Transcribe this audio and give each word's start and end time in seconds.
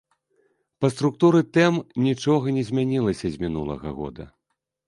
Па 0.85 0.89
структуры 0.93 1.41
тэм 1.59 1.77
нічога 2.07 2.57
не 2.57 2.63
змянілася 2.71 3.27
з 3.37 3.47
мінулага 3.47 3.97
года. 4.01 4.23